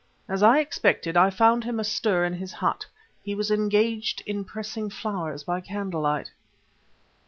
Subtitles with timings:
[0.27, 2.87] As I expected, I found him astir in his hut;
[3.23, 6.31] he was engaged in pressing flowers by candlelight.